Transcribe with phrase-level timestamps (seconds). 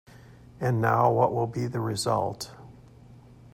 [0.59, 2.49] And now what will be the result?